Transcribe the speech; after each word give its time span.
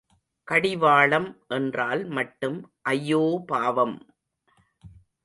கடிவாளம் 0.47 1.27
என்றால் 1.49 2.05
மட்டும் 2.09 2.57
ஐயோ 2.83 3.21
பாவம்! 3.47 3.95